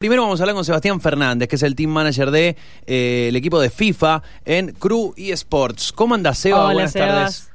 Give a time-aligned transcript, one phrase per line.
[0.00, 2.56] Primero vamos a hablar con Sebastián Fernández, que es el team manager de
[2.86, 5.92] eh, el equipo de FIFA en Crew eSports.
[5.92, 6.64] ¿Cómo anda Seba?
[6.64, 7.08] Hola, Buenas Sebas.
[7.10, 7.52] tardes.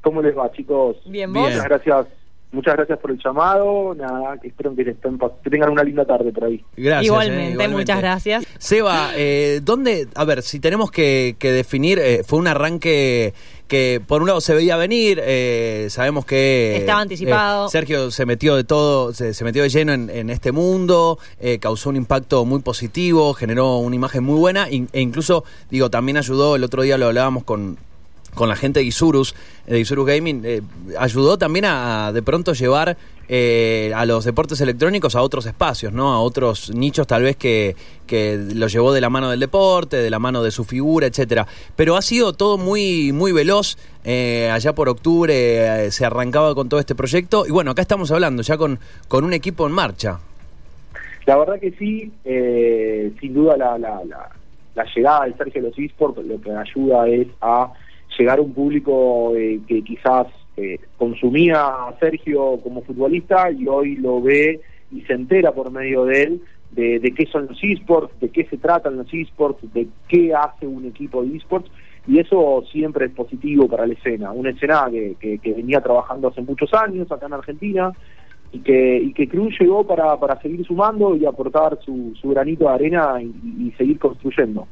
[0.00, 0.98] ¿Cómo les va, chicos?
[1.06, 1.46] Bien, Bien.
[1.46, 1.52] vos.
[1.52, 2.06] Muchas gracias.
[2.52, 3.94] Muchas gracias por el llamado.
[3.94, 6.64] Nada, que espero que, estén que tengan una linda tarde por ahí.
[6.76, 7.02] Gracias.
[7.02, 8.44] eh, igualmente, muchas gracias.
[8.58, 13.34] Seba, eh, ¿dónde, a ver, si tenemos que, que definir, eh, fue un arranque
[13.68, 16.76] que por un lado se veía venir, eh, sabemos que...
[16.78, 17.66] Estaba anticipado.
[17.66, 21.20] eh, Sergio se metió de todo, se, se metió de lleno en, en este mundo,
[21.38, 25.88] eh, causó un impacto muy positivo, generó una imagen muy buena in- e incluso, digo,
[25.88, 27.78] también ayudó, el otro día lo hablábamos con
[28.34, 29.34] con la gente de Isurus,
[29.66, 30.62] de Isurus Gaming, eh,
[30.98, 32.96] ayudó también a, de pronto llevar
[33.28, 36.12] eh, a los deportes electrónicos a otros espacios, ¿no?
[36.12, 37.76] A otros nichos tal vez que,
[38.06, 41.46] que lo llevó de la mano del deporte, de la mano de su figura, etcétera.
[41.76, 43.76] Pero ha sido todo muy, muy veloz.
[44.04, 47.46] eh, allá por octubre eh, se arrancaba con todo este proyecto.
[47.46, 50.18] Y bueno, acá estamos hablando ya con, con un equipo en marcha.
[51.26, 54.30] La verdad que sí, eh, sin duda la, la, la,
[54.74, 57.72] la llegada de Sergio a los eSports lo que ayuda es a
[58.18, 63.96] llegar a un público eh, que quizás eh, consumía a Sergio como futbolista y hoy
[63.96, 64.60] lo ve
[64.92, 68.56] y se entera por medio de él de, qué son los eSports, de qué se
[68.56, 71.70] tratan los eSports, de qué hace un equipo de eSports
[72.06, 76.40] y eso siempre es positivo para la escena, una escena que, que, venía trabajando hace
[76.42, 77.92] muchos años acá en Argentina
[78.52, 82.64] y que, y que Cruz llegó para, para seguir sumando y aportar su, su granito
[82.64, 84.66] de arena y, y seguir construyendo.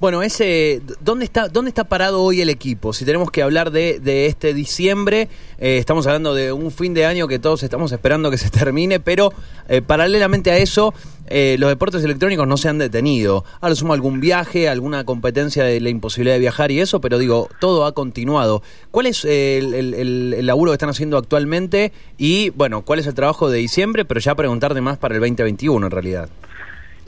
[0.00, 2.92] Bueno, ese, ¿dónde está, ¿dónde está parado hoy el equipo?
[2.92, 7.06] Si tenemos que hablar de, de este diciembre, eh, estamos hablando de un fin de
[7.06, 9.32] año que todos estamos esperando que se termine, pero
[9.68, 10.92] eh, paralelamente a eso,
[11.28, 13.44] eh, los deportes electrónicos no se han detenido.
[13.60, 17.48] Ahora sumo algún viaje, alguna competencia de la imposibilidad de viajar y eso, pero digo,
[17.60, 18.62] todo ha continuado.
[18.90, 21.92] ¿Cuál es el, el- laburo que están haciendo actualmente?
[22.16, 24.04] Y, bueno, ¿cuál es el trabajo de diciembre?
[24.04, 26.28] Pero ya preguntarte más para el 2021 en realidad.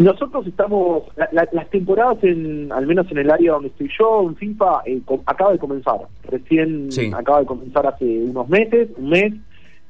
[0.05, 4.23] Nosotros estamos, la- la- las temporadas, en, al menos en el área donde estoy yo,
[4.23, 6.01] en FIFA, eh, com- acaba de comenzar.
[6.27, 7.11] Recién Sí.
[7.15, 9.34] acaba de comenzar hace unos meses, un mes,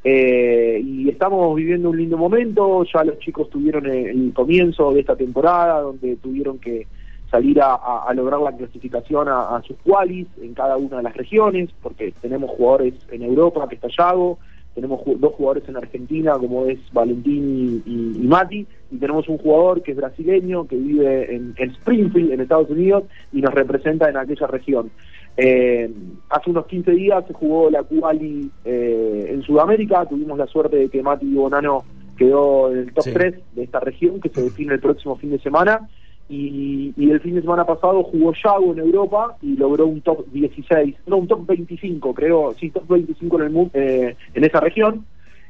[0.02, 2.82] eh, y estamos viviendo un lindo momento.
[2.92, 6.88] Ya los chicos tuvieron el, el comienzo de esta temporada, donde tuvieron que
[7.30, 11.04] salir a, a- a lograr la clasificación a, a sus qualis en cada una de
[11.04, 14.40] las regiones, porque tenemos jugadores en Europa, que está Yago,
[14.74, 19.38] tenemos dos jugadores en Argentina, como es Valentín y, y- y Mati, y tenemos un
[19.38, 24.08] jugador que es brasileño, que vive en, en Springfield, en Estados Unidos, y nos representa
[24.08, 24.90] en aquella región.
[25.36, 25.90] Eh,
[26.28, 30.88] hace unos 15 días se jugó la Quali eh, en Sudamérica, tuvimos la suerte de
[30.88, 31.84] que Mati Bonano
[32.16, 33.12] quedó en el top Sí.
[33.12, 35.88] 3 de esta región, que se define el próximo fin de semana,
[36.30, 40.24] y, y el fin de semana pasado jugó Yago en Europa y logró un top
[40.30, 44.60] 16, no, un top 25 creo, sí, top 25 en, el, mu- eh, en esa
[44.60, 45.04] región.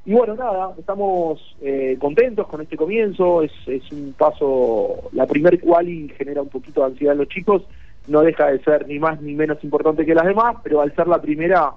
[0.06, 3.52] Y bueno, nada, estamos eh, contentos con este comienzo, es,
[3.92, 7.62] un paso, la primer quali genera un poquito de ansiedad en los chicos,
[8.08, 11.06] no deja de ser ni más ni menos importante que las demás, pero al ser
[11.06, 11.72] la primera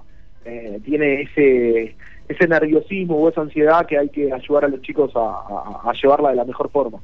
[0.46, 1.94] eh, tiene ese
[2.26, 6.36] ese nerviosismo o esa ansiedad que hay que ayudar a los chicos a llevarla de
[6.36, 6.98] la mejor forma.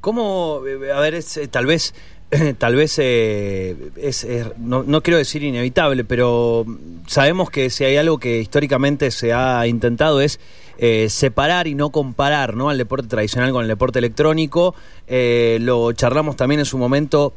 [0.00, 1.94] ¿Cómo, eh, a ver, es, eh, tal vez,
[2.58, 4.26] tal vez eh, es,
[4.58, 6.64] no, no quiero decir inevitable, pero
[7.06, 10.38] sabemos que si hay algo que históricamente se ha intentado es
[10.78, 12.70] eh, separar y no comparar ¿no?
[12.70, 14.74] al deporte tradicional con el deporte electrónico.
[15.08, 17.34] Lo charlamos también en su momento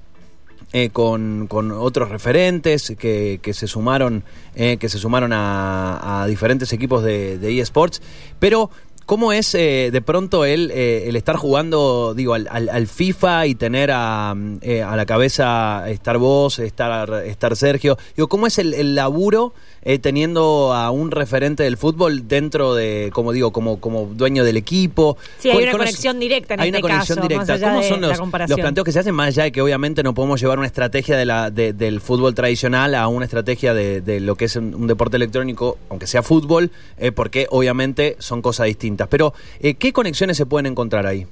[0.93, 4.23] con, con otros referentes que, que se sumaron
[4.55, 8.01] eh, que se sumaron a, a diferentes equipos de, de eSports
[8.39, 8.69] pero
[9.05, 13.47] ¿Cómo es eh, de pronto el, eh, el estar jugando, digo, al, al- al FIFA
[13.47, 17.97] y tener a, mm, eh, a la cabeza estar vos, estar, estar Sergio?
[18.15, 19.53] Digo, ¿cómo es el, el laburo
[19.83, 24.57] eh, teniendo a un referente del fútbol dentro de, como digo, como, como dueño del
[24.57, 25.17] equipo?
[25.39, 27.59] Sí, hay una con- conexión directa en hay este una conexión caso, directa.
[27.59, 28.17] ¿Cómo son los,
[28.49, 31.17] los planteos que se hacen más allá de que obviamente no podemos llevar una estrategia
[31.17, 34.75] de la, de- del fútbol tradicional a una estrategia de, de lo que es un,
[34.75, 39.07] un deporte electrónico, aunque sea fútbol, eh, porque obviamente son cosas distintas.
[39.07, 41.25] Pero, eh, ¿qué conexiones se pueden encontrar ahí?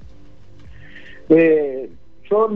[1.30, 1.90] Eh,
[2.29, 2.47] yo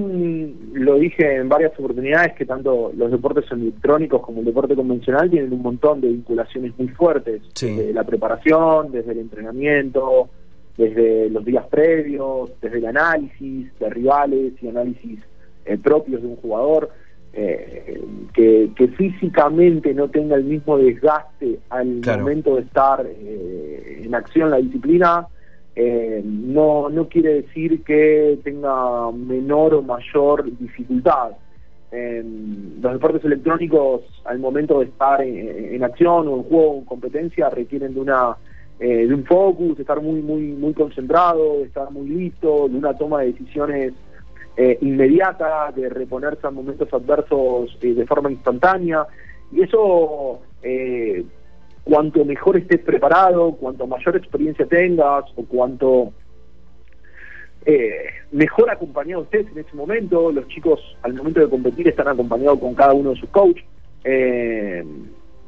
[0.74, 5.52] lo dije en varias oportunidades que tanto los deportes electrónicos como el deporte convencional tienen
[5.54, 7.42] un montón de vinculaciones muy fuertes.
[7.54, 7.76] Sí.
[7.76, 10.30] Desde la preparación, desde el entrenamiento,
[10.78, 15.20] desde los días previos, desde el análisis de rivales y análisis
[15.66, 16.90] eh, propios de un jugador.
[17.36, 18.00] eh,
[18.32, 22.22] que, que físicamente no tenga el mismo desgaste al Claro.
[22.22, 25.26] momento de estar eh, en acción la disciplina,
[25.76, 31.32] eh, no, no quiere decir que tenga menor o mayor dificultad.
[31.92, 36.86] Los deportes electrónicos al momento de estar en, en acción o en juego o en
[36.86, 38.36] competencia requieren de una
[38.80, 42.78] eh, de un focus, de estar muy, muy, muy concentrado, de estar muy listo, de
[42.78, 43.94] una toma de decisiones
[44.58, 49.06] eh, inmediata, de reponerse a momentos adversos de forma instantánea.
[49.52, 50.42] Y eso,
[51.84, 56.14] cuanto mejor estés preparado, cuanto mayor experiencia tengas o cuanto
[58.32, 62.76] mejor acompañado estés en ese momento, los chicos al momento de competir están acompañados con
[62.76, 63.64] cada uno de sus coaches.
[64.04, 64.84] Eh,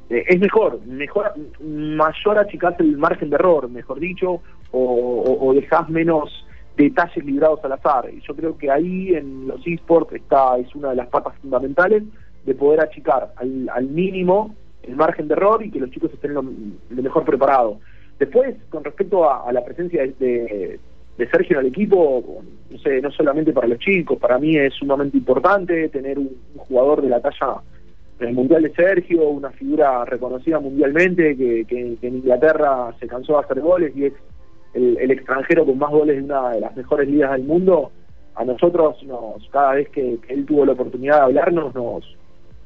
[0.09, 4.39] es mejor, mejor, mayor achicás el margen de error, mejor dicho,
[4.71, 6.45] o, o, dejás menos
[6.77, 8.09] detalles librados al azar.
[8.13, 12.03] Y yo creo que ahí en los esports está, es una de las patas fundamentales
[12.45, 14.55] de poder achicar al, mínimo
[14.87, 16.43] el margen de error y que los chicos estén lo,
[16.89, 17.77] mejor preparados.
[18.19, 20.79] Después, con respecto a, la presencia de,
[21.31, 25.17] Sergio en el equipo, no sé, no solamente para los chicos, para mí es sumamente
[25.17, 27.61] importante tener un jugador de la talla
[28.19, 33.59] el Mundial de Sergio, una figura reconocida mundialmente que, en Inglaterra se cansó de hacer
[33.59, 34.13] goles y es
[34.73, 37.91] el, extranjero con más goles de una de las mejores ligas del mundo,
[38.35, 42.17] a nosotros nos cada vez que, él tuvo la oportunidad de hablarnos nos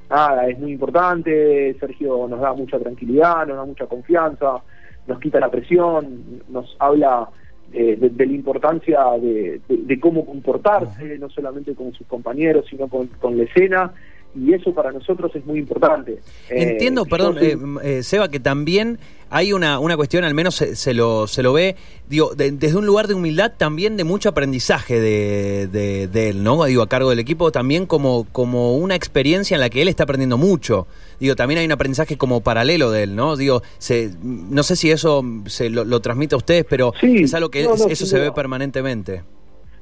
[0.10, 4.62] nada, es muy importante, Sergio nos da mucha tranquilidad, nos da mucha confianza,
[5.08, 7.30] nos quita la presión, nos habla
[7.72, 13.94] de, la importancia de, cómo comportarse, no solamente con sus compañeros, sino con la escena
[14.36, 16.20] y eso para nosotros es muy importante.
[16.50, 19.00] Entiendo, eh, perdón, eh, eh, Seba, que también
[19.32, 21.76] hay una, una cuestión, al menos se, lo, se lo ve,
[22.08, 26.64] digo, desde un lugar de humildad, también de mucho aprendizaje de, de, él, ¿no?
[26.66, 30.04] Digo, a cargo del equipo, también como, como una experiencia en la que él está
[30.04, 30.88] aprendiendo mucho.
[31.20, 33.36] Digo, también hay un aprendizaje como paralelo de él, ¿no?
[33.36, 37.62] Digo, se, no sé si eso se lo, transmite a ustedes, pero es algo que
[37.62, 39.24] eso se ve permanentemente.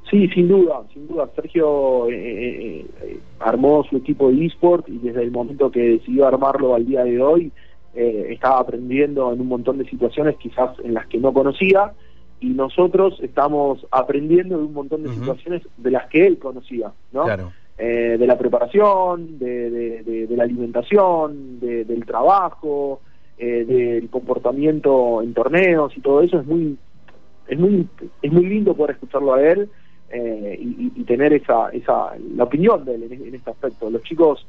[0.09, 1.29] Sí, sin duda, sin duda.
[1.35, 6.27] Sergio eh, eh, eh, armó su equipo de eSport y desde el momento que decidió
[6.27, 7.51] armarlo al día de hoy,
[7.93, 11.93] estaba aprendiendo en un montón de situaciones quizás en las que no conocía
[12.39, 17.25] y nosotros estamos aprendiendo de un montón de situaciones de las que él conocía, ¿no?
[17.77, 23.01] de la preparación, de, la alimentación, del trabajo,
[23.37, 26.39] del comportamiento en torneos y todo eso.
[26.39, 26.77] Es muy
[27.47, 27.87] es muy
[28.21, 29.69] es muy lindo poder escucharlo a él
[30.09, 33.89] eh, y, tener esa, esa la opinión de él en, este aspecto.
[33.89, 34.45] Los chicos,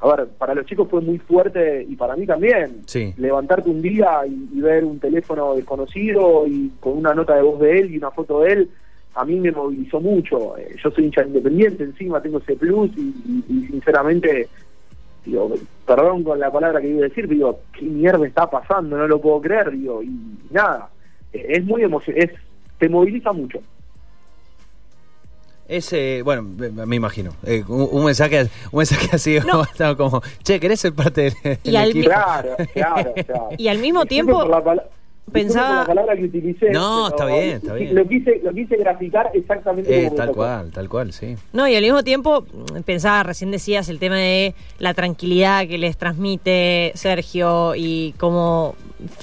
[0.00, 2.82] a ver, para los chicos fue muy fuerte y para mí también.
[3.16, 7.78] Levantarte un día y, ver un teléfono desconocido y con una nota de voz de
[7.78, 8.70] él y una foto de él,
[9.14, 10.58] a mí me movilizó mucho.
[10.58, 14.48] Eh, yo soy hincha independiente encima, tengo ese plus y, sinceramente
[15.24, 15.54] digo,
[15.86, 18.98] perdón con la palabra que iba a decir, digo, ¿qué mierda está pasando?
[18.98, 20.10] No lo puedo creer, digo, y
[20.50, 20.90] nada,
[21.32, 22.34] es muy emocionante,
[22.78, 23.60] te moviliza mucho.
[25.66, 27.32] Ese, bueno, me imagino.
[27.44, 29.38] Eh, un, mensaje, un mensaje así
[29.96, 32.06] como, che, ¿querés ser parte del, y equipo?
[32.06, 33.14] Claro, claro,
[33.56, 34.46] Y al mismo tiempo
[35.32, 37.94] pensaba la palabra que utilicé no está bien está bien.
[37.94, 41.34] lo quise lo quise graficar exactamente eh, tal cual tal cual sí.
[41.52, 42.44] No y al mismo tiempo
[42.84, 48.76] pensaba recién decías el tema de la tranquilidad que les transmite Sergio y cómo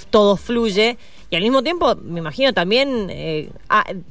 [0.10, 0.98] todo fluye
[1.32, 3.50] y al mismo tiempo, me imagino también eh,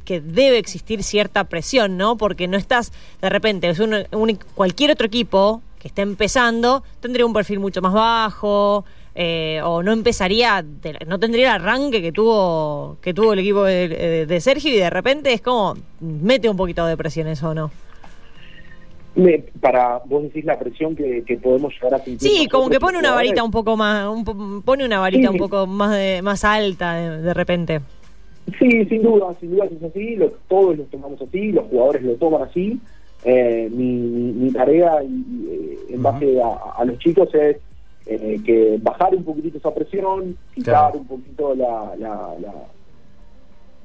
[0.07, 2.17] que debe existir cierta presión, ¿no?
[2.17, 4.07] Porque no estás, de repente, es un,
[4.55, 9.93] cualquier otro equipo que esté empezando tendría un perfil mucho más bajo, eh, o no
[9.93, 10.65] empezaría,
[11.07, 14.89] no tendría el arranque que tuvo que tuvo el equipo de, de, Sergio y de
[14.89, 17.71] repente es como mete un poquito de presión eso, ¿no?
[19.61, 22.31] Para vos decís la presión que, podemos llegar a sentir.
[22.31, 24.07] Sí, como que pone una varita un poco más,
[24.65, 27.81] pone una varita un poco más de, más alta de, repente.
[28.59, 32.43] Sí, sin duda, sin duda es así, todos lo tomamos así, los jugadores lo toman
[32.43, 32.81] así.
[33.23, 37.59] Eh, mi, tarea y, eh, en base a, los chicos es
[38.07, 41.95] eh, que bajar un poquitito esa presión, quitar un poquito la...
[41.99, 42.53] la, la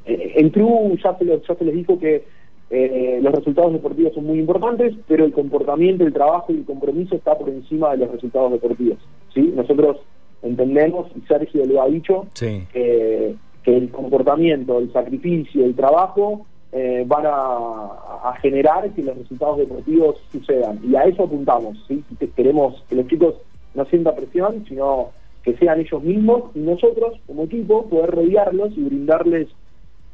[0.08, 2.24] en True ya se, ya se les dijo que
[2.70, 7.16] eh, los resultados deportivos son muy importantes, pero el comportamiento, el trabajo y el compromiso
[7.16, 8.98] está por encima de los resultados deportivos.
[9.34, 9.54] ¿sí?
[9.56, 9.98] Nosotros
[10.42, 13.38] entendemos, y Sergio lo ha dicho, que
[13.78, 16.46] el comportamiento, el sacrificio, el trabajo
[16.78, 20.80] eh, van a, generar que los resultados deportivos sucedan.
[20.84, 21.78] Y a eso apuntamos.
[21.88, 22.04] ¿sí?
[22.36, 23.36] Queremos que los chicos
[23.74, 25.12] no sientan presión, sino
[25.44, 29.48] que sean ellos mismos y nosotros, como equipo, poder rodearlos y brindarles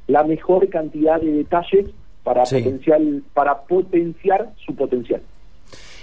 [0.08, 1.88] la mejor cantidad de detalles
[2.24, 5.22] para, potencial, para potenciar su potencial.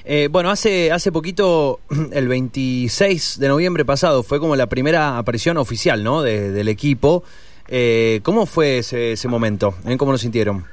[0.04, 1.80] Eh, bueno, hace, hace poquito,
[2.12, 6.22] el 26 de noviembre pasado, fue como la primera aparición oficial ¿no?
[6.22, 7.24] del equipo.
[7.68, 9.74] Eh, ¿Cómo fue ese, ese momento?
[9.98, 10.64] ¿Cómo lo sintieron?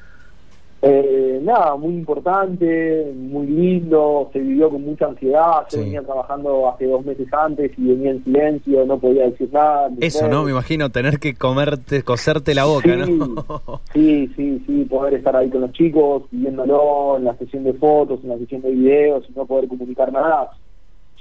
[0.88, 5.77] Eh, nada, muy importante, muy lindo, se vivió con mucha ansiedad, Sí.
[5.77, 9.89] yo venía trabajando hace dos meses antes y venía en silencio, no podía decir nada.
[10.00, 10.44] Eso, ¿no?
[10.44, 13.82] Me imagino tener que comerte, coserte la boca, ¿no?
[13.94, 18.20] Sí, sí, sí, poder estar ahí con los chicos, viéndolo en la sesión de fotos,
[18.22, 20.51] en la sesión de videos, y no poder comunicar nada.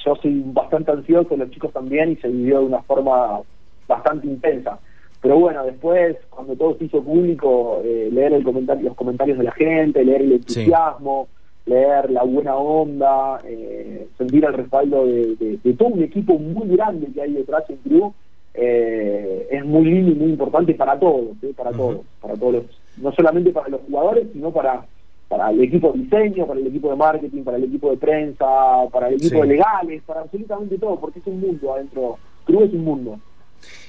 [0.04, 3.40] Yo soy bastante ansioso, los chicos también, y se vivió de una forma
[3.88, 4.78] bastante intensa.
[5.24, 9.44] Pero bueno, después, cuando todo se hizo público, eh, leer el comentario, los comentarios de
[9.44, 11.28] la gente, leer el entusiasmo,
[11.64, 16.68] leer la buena onda, eh, sentir el respaldo de, de- de todo un equipo muy
[16.76, 18.12] grande que hay detrás en Crew,
[18.52, 22.64] eh, es muy lindo y muy importante para todos, para todos, para todos los,
[22.98, 24.84] no solamente para los jugadores, sino para
[25.26, 28.44] para el equipo de diseño, para el equipo de marketing, para el equipo de prensa,
[28.92, 29.40] para el equipo Sí.
[29.40, 32.18] de legales, para absolutamente todo, porque es un mundo adentro.
[32.44, 33.18] Crew es un mundo.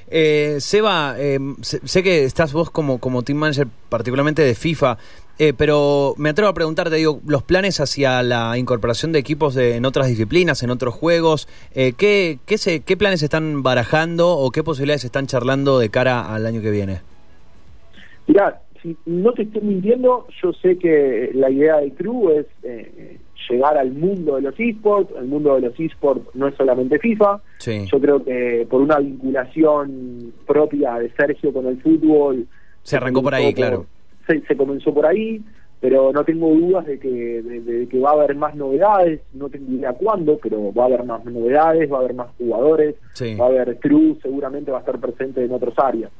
[0.09, 4.97] Eh, Seba, eh, sé, que estás vos como, como team manager particularmente de FIFA,
[5.39, 9.75] eh, pero me atrevo a preguntarte, digo, los planes hacia la incorporación de equipos de-
[9.75, 14.51] en otras disciplinas, en otros juegos, eh, ¿qué, qué, se, ¿qué planes están barajando o
[14.51, 17.01] qué posibilidades están charlando de cara al año que viene?
[18.27, 23.19] Mirá, si no te estoy mintiendo, yo sé que la idea de Crew es eh,
[23.49, 25.13] llegar al mundo de los esports.
[25.17, 27.41] El mundo de los esports no es solamente FIFA.
[27.59, 27.85] Sí.
[27.91, 32.47] Yo creo que por una vinculación propia de Sergio con el fútbol.
[32.83, 33.85] Se arrancó por ahí, claro.
[34.27, 35.41] Se, se comenzó por ahí,
[35.79, 39.21] pero no tengo dudas de que, de, de que va a haber más novedades.
[39.33, 42.95] No tengo idea cuándo, pero va a haber más novedades, va a haber más jugadores.
[43.13, 43.35] Sí.
[43.35, 46.11] Va a haber Crew, seguramente va a estar presente en otras áreas.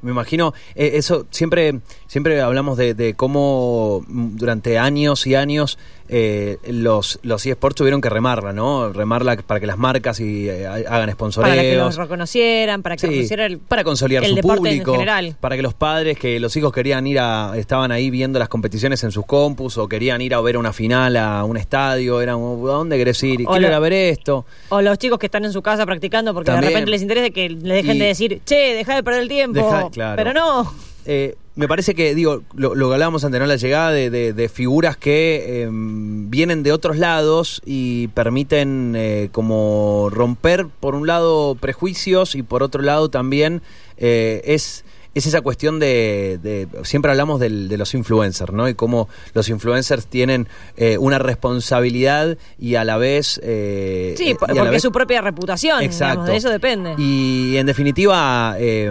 [0.00, 5.76] Me imagino, eh, eso siempre siempre hablamos de, de cómo mm, durante años y años
[6.10, 8.92] eh, los, los eSports tuvieron que remarla, ¿no?
[8.92, 11.50] Remarla para que las marcas y, eh, hagan sponsoreos.
[11.54, 14.92] Para que los reconocieran, para que Sí, reconociera el, para consolidar el su deporte público,
[14.94, 15.36] en general.
[15.38, 19.04] para que los padres, que los hijos querían ir a, estaban ahí viendo las competiciones
[19.04, 22.38] en sus compus o querían ir a ver una final a un estadio, eran, ¿a
[22.38, 23.38] dónde querés ir?
[23.38, 24.46] Quiero lo- ir a ver esto.
[24.70, 26.70] O los chicos que están en su casa practicando porque También.
[26.70, 29.28] de repente les interesa que le dejen Y- de decir, che, deja de perder el
[29.28, 29.58] tiempo.
[29.62, 30.16] Deja- claro.
[30.16, 30.72] Pero no.
[31.06, 33.46] Eh, me parece que, digo, lo, lo que hablábamos antes, ¿no?
[33.46, 39.28] La llegada de, de- de figuras que eh, vienen de otros lados y permiten eh,
[39.32, 43.62] como romper, por un lado, prejuicios y por otro lado también
[43.96, 44.84] eh, es...
[45.18, 48.68] Es esa cuestión de, de- siempre hablamos del- de los influencers, ¿no?
[48.68, 53.40] Y cómo los influencers tienen eh, una responsabilidad y a la vez...
[53.42, 55.82] eh, Sí, la porque vez- es su propia reputación.
[55.82, 56.22] Exacto.
[56.22, 56.94] digamos, de eso depende.
[56.98, 58.90] Y en definitiva, eh,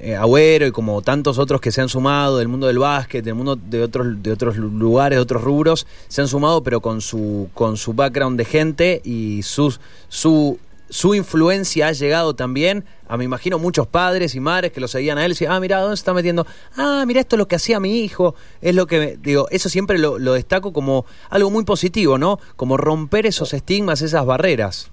[0.00, 3.34] eh, Agüero y como tantos otros que se han sumado del mundo del básquet, del
[3.34, 7.48] mundo de otros, de otros lugares, de otros rubros, se han sumado, pero con su,
[7.54, 10.58] con su background de gente y sus, su,
[10.88, 15.18] su influencia ha llegado también a, me imagino, muchos padres y madres que lo seguían
[15.18, 16.46] a él y decían, ah, mira, ¿dónde se está metiendo?
[16.76, 19.16] Ah, mira, esto es lo que hacía mi hijo, es lo que, me-".
[19.16, 22.38] digo, eso siempre lo, lo destaco como algo muy positivo, ¿no?
[22.56, 24.90] Como romper esos estigmas, esas barreras.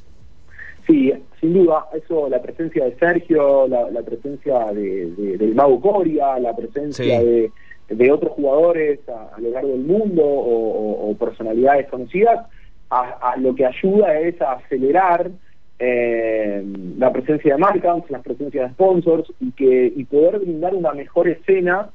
[0.88, 5.80] Sí, sin duda, eso, la presencia de Sergio, la, la presencia de, de- del Mago
[5.80, 7.26] Coria, la presencia Sí.
[7.26, 7.52] de,
[7.90, 10.72] de otros jugadores a, a lo largo del mundo o,
[11.06, 12.48] o- o personalidades conocidas,
[12.90, 15.32] a, a lo que ayuda es a acelerar
[15.80, 16.63] eh,
[16.98, 21.27] la presencia de marcas, la presencia de sponsors y que y poder brindar una mejor
[21.27, 21.89] escena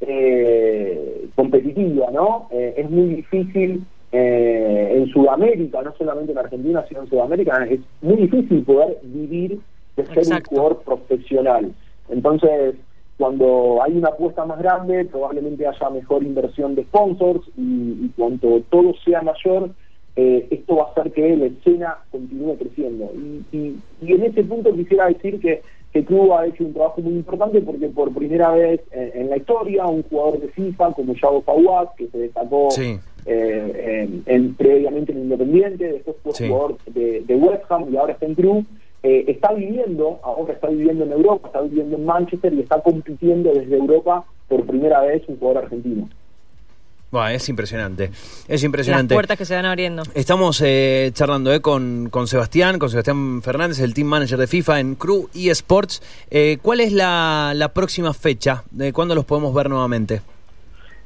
[0.00, 2.48] eh, competitiva, ¿no?
[2.50, 7.80] Eh, es muy difícil eh, en Sudamérica, no solamente en Argentina, sino en Sudamérica, es
[8.00, 9.60] muy difícil poder vivir
[9.96, 10.50] de ser Exacto.
[10.50, 11.72] un jugador profesional.
[12.08, 12.74] Entonces,
[13.18, 18.62] cuando hay una apuesta más grande, probablemente haya mejor inversión de sponsors y, y cuanto
[18.70, 19.70] todo sea mayor,
[20.16, 23.10] eh, esto va a hacer que la escena continúe creciendo.
[23.14, 25.62] Y, y- y en ese punto quisiera decir que,
[25.92, 29.36] que Cuba ha hecho un trabajo muy importante porque por primera vez en, en la
[29.36, 32.98] historia un jugador de FIFA como Yago Fawad, que se destacó Sí.
[33.26, 36.48] eh, en, en- previamente en Independiente, después fue Sí.
[36.48, 38.64] jugador de, de West Ham y ahora está en Crew,
[39.02, 43.52] eh, está viviendo, ahora está viviendo en Europa, está viviendo en Manchester y está compitiendo
[43.52, 46.08] desde Europa por primera vez un jugador argentino.
[47.12, 48.04] Es impresionante.
[48.04, 49.14] Es Las impresionante.
[49.14, 50.02] puertas que se van abriendo.
[50.14, 54.78] Estamos eh, charlando eh, con, con Sebastián, con Sebastián Fernández, el team manager de FIFA
[54.80, 56.02] en Crew eSports.
[56.30, 58.62] Eh, ¿Cuál es la, la próxima fecha?
[58.70, 60.20] ¿De cuándo los podemos ver nuevamente?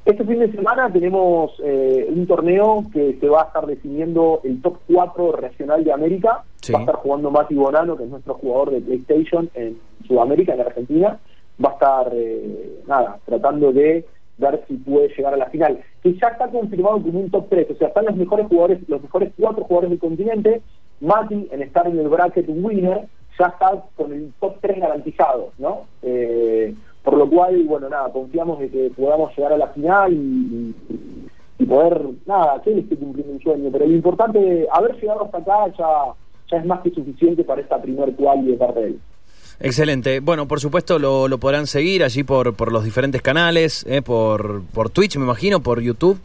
[0.05, 4.61] Este fin de semana tenemos eh, un torneo que se va a estar definiendo el
[4.61, 6.43] top 4 regional de América.
[6.61, 6.73] Sí.
[6.73, 10.61] Va a estar jugando Mati Bonano, que es nuestro jugador de PlayStation en Sudamérica, en
[10.61, 11.19] Argentina.
[11.65, 14.05] Va a estar, eh, nada, tratando de
[14.39, 15.81] ver si puede llegar a la final.
[16.03, 17.71] Que ya está confirmado como un top 3.
[17.71, 20.63] O sea, están los mejores jugadores, los mejores cuatro jugadores del continente.
[21.01, 25.83] Mati, en estar en el bracket winner, ya está con el top 3 garantizado, ¿no?
[26.03, 30.75] Eh, por lo cual, bueno, nada, confiamos de que podamos llegar a la final y,
[31.67, 35.67] poder, nada, que él esté cumpliendo un sueño, pero lo importante, haber llegado hasta acá
[35.79, 36.15] ya,
[36.51, 39.01] ya es más que suficiente para esta primer cual de parte de él.
[39.61, 40.21] Excelente.
[40.21, 44.63] Bueno, por supuesto lo, lo podrán seguir allí por, por los diferentes canales, eh, por,
[44.73, 46.19] por Twitch, me imagino, por YouTube.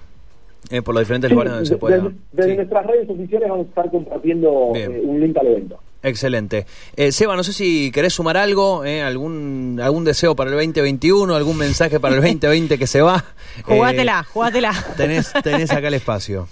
[0.70, 1.98] Eh, por los diferentes lugares donde se pueda.
[1.98, 5.80] Desde, desde nuestras redes oficiales vamos a estar compartiendo eh, un link al evento.
[6.04, 6.66] Excelente.
[6.96, 11.34] Eh, Seba, no sé si querés sumar algo, eh, algún algún deseo para el 2021,
[11.34, 13.24] algún mensaje para el 2020 que se va.
[13.64, 14.74] Jugátela, jugátela.
[14.96, 16.48] Tenés, tenés acá el espacio.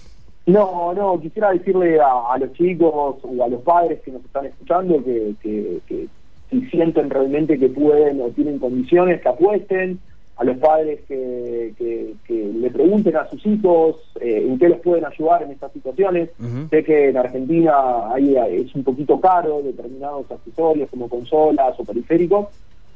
[0.46, 4.46] No, no, quisiera decirle a, a, los chicos o a los padres que nos están
[4.46, 6.07] escuchando que, que, que
[6.50, 10.00] si sienten realmente que pueden o tienen condiciones, que apuesten,
[10.38, 14.80] a los padres que, que, que le pregunten a sus hijos eh, en qué les
[14.82, 16.30] pueden ayudar en estas situaciones.
[16.39, 16.70] Uh -huh.
[16.70, 17.74] Sé que en Argentina
[18.13, 22.48] ahí es un poquito caro determinados accesorios como consolas o periféricos,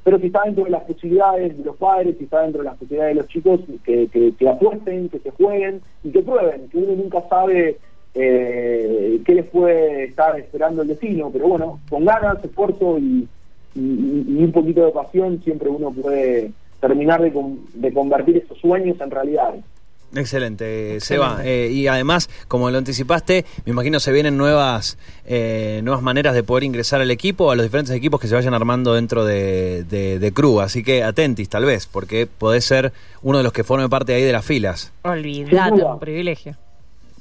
[0.03, 2.77] pero si está dentro de las posibilidades de los padres, si está dentro de las
[2.77, 6.77] posibilidades de los chicos, que, que, que apuesten, que se jueguen y que prueben, que
[6.77, 7.77] uno nunca sabe
[8.13, 13.27] eh, qué les puede estar esperando el destino, pero bueno, con ganas, esfuerzo y,
[13.75, 17.31] y, y un poquito de pasión siempre uno puede terminar de,
[17.73, 19.63] de convertir esos sueños en realidades.
[20.13, 21.39] Excelente, Seba.
[21.43, 26.43] Eh, y además, como lo anticipaste, me imagino se vienen nuevas eh, nuevas maneras de
[26.43, 30.19] poder ingresar al equipo, a los diferentes equipos que se vayan armando dentro de, de,
[30.19, 30.59] de Cru.
[30.59, 34.23] Así que atentis, tal vez, porque podés ser uno de los que forme parte ahí
[34.23, 34.91] de las filas.
[35.03, 36.55] Olvidate, un privilegio.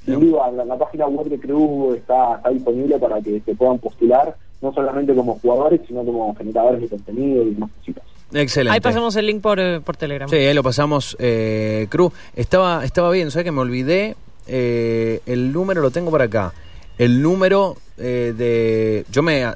[0.05, 3.79] Sin duda, la, la, página web de Cru está, está disponible para que se puedan
[3.79, 8.05] postular, no solamente como jugadores, sino como generadores de contenido y demás cositas.
[8.33, 8.75] Excelente.
[8.75, 10.29] Ahí pasamos el link por, eh, por Telegram.
[10.29, 12.13] Sí, ahí lo pasamos, eh, Cruz.
[12.37, 14.15] Estaba, estaba bien, ¿sabes que me olvidé?
[14.47, 16.53] Eh, el número lo tengo por acá.
[16.99, 19.05] El número eh, de...
[19.11, 19.47] Yo me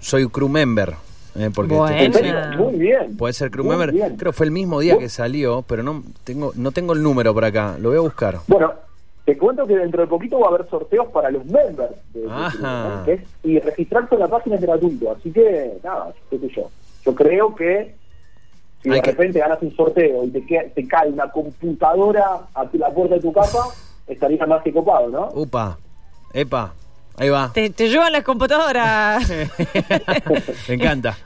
[0.00, 0.94] soy crew member.
[1.36, 1.74] Eh, porque
[2.56, 3.16] muy bien.
[3.16, 3.92] Puede ser crew member.
[3.92, 4.16] Bien.
[4.16, 7.34] Creo que fue el mismo día que salió, pero no tengo, no tengo el número
[7.34, 7.76] por acá.
[7.80, 8.38] Lo voy a buscar.
[8.46, 8.72] Bueno,
[9.24, 11.94] te cuento que dentro de poquito va a haber sorteos para los members.
[12.12, 13.02] De, Ajá.
[13.06, 15.12] De, de, y registrarse en la página es gratuito.
[15.12, 16.70] Así que, nada, qué sé yo.
[17.04, 17.94] Yo creo que
[18.82, 22.90] si de repente ganas un sorteo y te, queda, te cae una computadora a la
[22.90, 23.60] puerta de tu casa,
[24.06, 25.30] estaría más que copado, ¿no?
[25.32, 25.78] Upa,
[26.34, 26.74] epa,
[27.16, 27.50] ahí va.
[27.54, 29.26] Te, te llevan las computadoras.
[30.68, 31.16] Me encanta.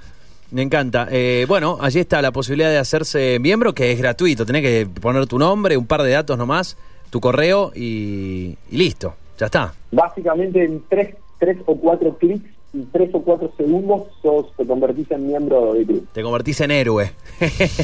[0.51, 1.09] Me encanta.
[1.11, 4.47] Eh, bueno, allí está la posibilidad de hacerse miembro, que es gratuito.
[4.47, 6.77] Tenés que poner tu nombre, un par de datos nomás,
[7.11, 9.15] tu correo y, y listo.
[9.39, 9.73] Ya está.
[9.93, 15.11] Básicamente en tres, tres o cuatro clics y tres o cuatro segundos sos, te convertís
[15.11, 16.07] en miembro de club.
[16.13, 17.13] Te convertís en héroe.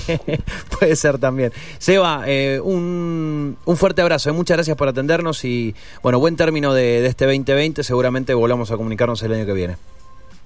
[0.79, 1.53] Puede ser también.
[1.79, 4.29] Seba, eh, un, un, fuerte abrazo.
[4.29, 4.33] Eh.
[4.33, 7.83] Muchas gracias por atendernos y, bueno, buen término de, de, este 2020.
[7.83, 9.77] Seguramente volvamos a comunicarnos el año que viene.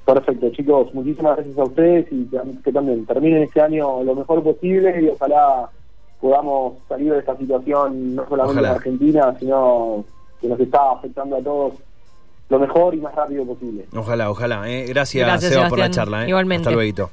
[0.04, 0.94] Perfecto, chicos.
[0.94, 5.08] Muchísimas gracias a ustedes y que, que también terminen este año lo mejor posible y
[5.08, 5.68] ojalá
[6.20, 8.68] podamos salir de esta situación no solamente ojalá.
[8.68, 10.04] en Argentina, sino
[10.40, 11.74] que nos está afectando a todos
[12.48, 13.86] lo mejor y más rápido posible.
[13.94, 14.68] Ojalá, ojalá.
[14.70, 14.86] Eh.
[14.88, 15.68] Gracias, Gracias, Seba, Sebastián.
[15.68, 16.24] por la charla.
[16.24, 16.28] Eh.
[16.28, 16.68] Igualmente.
[16.68, 17.10] Hasta luego.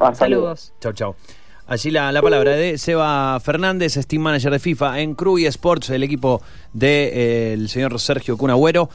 [0.00, 0.72] Hasta Saludos.
[0.80, 1.14] Chau, chau.
[1.66, 5.90] Allí la, la, palabra de Seba Fernández, Steam Manager de FIFA en Crew y Sports,
[5.90, 6.40] el equipo
[6.72, 8.86] del de, eh, señor Sergio Cunagüero.